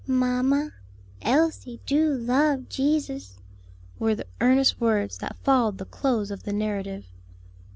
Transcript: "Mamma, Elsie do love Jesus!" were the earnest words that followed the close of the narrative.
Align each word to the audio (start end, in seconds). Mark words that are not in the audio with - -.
"Mamma, 0.07 0.71
Elsie 1.21 1.79
do 1.85 2.15
love 2.17 2.69
Jesus!" 2.69 3.37
were 3.99 4.15
the 4.15 4.25
earnest 4.39 4.81
words 4.81 5.19
that 5.19 5.37
followed 5.43 5.77
the 5.77 5.85
close 5.85 6.31
of 6.31 6.41
the 6.41 6.53
narrative. 6.53 7.05